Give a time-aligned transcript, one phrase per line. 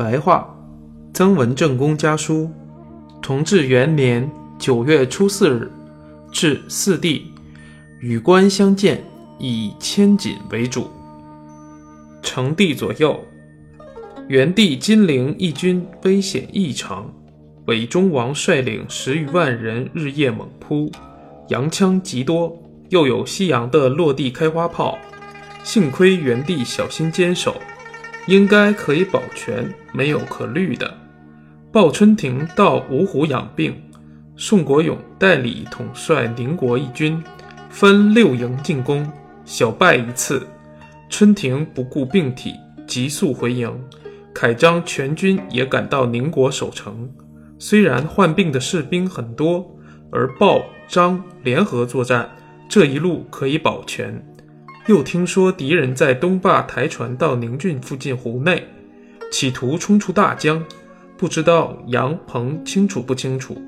[0.00, 0.48] 白话，
[1.12, 2.50] 曾文正公家书，
[3.20, 4.26] 同治元年
[4.58, 5.70] 九月初四日，
[6.32, 7.30] 至四弟，
[8.00, 9.04] 与官相见，
[9.38, 10.88] 以千锦为主。
[12.22, 13.20] 成帝左右，
[14.28, 17.12] 元帝金陵义军危险异常，
[17.66, 20.90] 韦忠王率领十余万人日夜猛扑，
[21.48, 22.58] 洋枪极多，
[22.88, 24.96] 又有西洋的落地开花炮，
[25.62, 27.54] 幸亏元帝小心坚守。
[28.30, 30.88] 应该可以保全，没有可虑的。
[31.72, 33.74] 鲍春亭到芜湖养病，
[34.36, 37.20] 宋国勇代理统帅宁国义军，
[37.70, 39.04] 分六营进攻，
[39.44, 40.46] 小败一次。
[41.08, 42.54] 春亭不顾病体，
[42.86, 43.68] 急速回营。
[44.32, 47.10] 凯章全军也赶到宁国守城。
[47.58, 49.76] 虽然患病的士兵很多，
[50.12, 52.30] 而鲍张联合作战，
[52.68, 54.24] 这一路可以保全。
[54.86, 58.66] 又听说敌人在东坝抬船到宁郡附近湖内，
[59.30, 60.64] 企图冲出大江，
[61.16, 63.60] 不知道杨鹏清楚不清楚？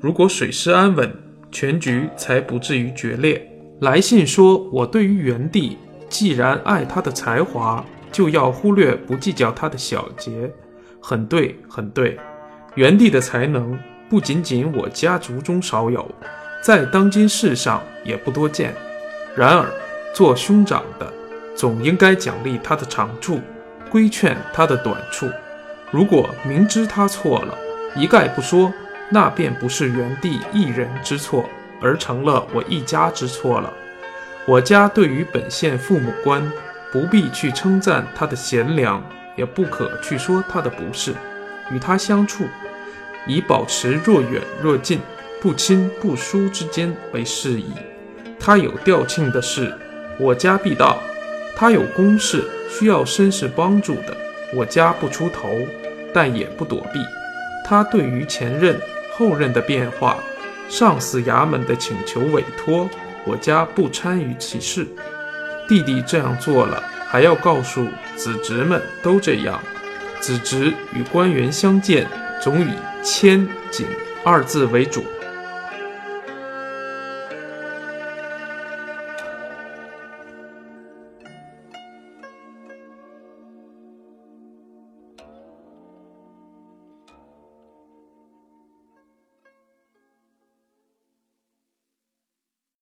[0.00, 1.10] 如果水师安稳，
[1.50, 3.44] 全局才不至于决裂。
[3.80, 10.50] 来信说我对于元帝，既然爱他的才华，就要忽略不计较他的小节，
[11.00, 12.18] 很对，很对。
[12.74, 13.76] 元帝的才能
[14.08, 16.06] 不仅仅我家族中少有，
[16.62, 18.74] 在当今世上也不多见。
[19.34, 19.66] 然而。
[20.12, 21.12] 做兄长的，
[21.56, 23.40] 总应该奖励他的长处，
[23.88, 25.30] 规劝他的短处。
[25.90, 27.56] 如果明知他错了，
[27.96, 28.72] 一概不说，
[29.10, 31.48] 那便不是元帝一人之错，
[31.80, 33.72] 而成了我一家之错了。
[34.46, 36.50] 我家对于本县父母官，
[36.92, 39.02] 不必去称赞他的贤良，
[39.36, 41.14] 也不可去说他的不是。
[41.70, 42.44] 与他相处，
[43.26, 45.00] 以保持若远若近、
[45.40, 47.72] 不亲不疏之间为适宜。
[48.40, 49.72] 他有调庆的事。
[50.20, 51.02] 我家必到，
[51.56, 54.14] 他有公事需要绅士帮助的，
[54.54, 55.48] 我家不出头，
[56.12, 57.00] 但也不躲避。
[57.64, 58.78] 他对于前任、
[59.14, 60.18] 后任的变化，
[60.68, 62.86] 上司衙门的请求委托，
[63.24, 64.86] 我家不参与其事。
[65.66, 69.58] 弟弟这样做了，还要告诉子侄们都这样。
[70.20, 72.06] 子侄与官员相见，
[72.42, 73.86] 总以谦谨
[74.22, 75.02] 二字为主。